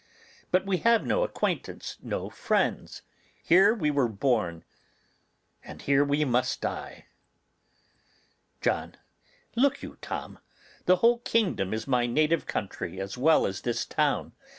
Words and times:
But 0.49 0.65
we 0.65 0.77
have 0.77 1.05
no 1.05 1.21
acquaintance, 1.21 1.99
no 2.01 2.27
friends. 2.31 3.03
Here 3.43 3.71
we 3.71 3.91
were 3.91 4.07
born, 4.07 4.63
and 5.63 5.79
here 5.79 6.03
we 6.03 6.25
must 6.25 6.59
die. 6.59 7.05
John. 8.61 8.97
Look 9.55 9.83
you, 9.83 9.99
Tom, 10.01 10.39
the 10.87 10.95
whole 11.05 11.19
kingdom 11.19 11.71
is 11.71 11.85
my 11.85 12.07
native 12.07 12.47
country 12.47 12.99
as 12.99 13.15
well 13.15 13.45
as 13.45 13.61
this 13.61 13.85
town. 13.85 14.31